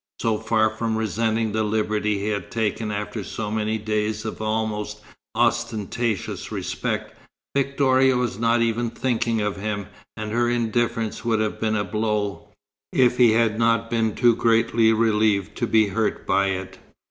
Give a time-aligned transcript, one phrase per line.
[0.19, 5.01] So far from resenting the liberty he had taken after so many days of almost
[5.35, 7.15] ostentatious respect,
[7.55, 9.85] Victoria was not even thinking of him,
[10.17, 12.47] and her indifference would have been a blow,
[12.91, 16.79] if he had not been too greatly relieved to be hurt by it.